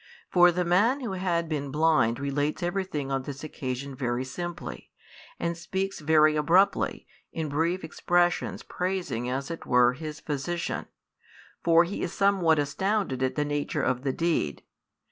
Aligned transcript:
For 0.31 0.51
the 0.51 0.65
man 0.65 1.01
who 1.01 1.11
had 1.11 1.47
been 1.47 1.69
blind 1.69 2.19
relates 2.19 2.63
everything 2.63 3.11
on 3.11 3.21
this 3.21 3.43
occasion 3.43 3.93
|26 3.93 3.97
very 3.99 4.23
simply, 4.25 4.89
and 5.39 5.55
speaks 5.55 5.99
very 5.99 6.35
abruptly, 6.35 7.05
in 7.31 7.49
brief 7.49 7.83
expressions 7.83 8.63
praising 8.63 9.29
as. 9.29 9.51
it 9.51 9.67
were 9.67 9.93
his 9.93 10.19
Physician: 10.19 10.87
for 11.63 11.83
he 11.83 12.01
is 12.01 12.11
somewhat 12.13 12.57
astounded 12.57 13.21
at 13.21 13.35
the 13.35 13.45
nature 13.45 13.83
of 13.83 14.01
the 14.01 14.11
deed. 14.11 14.63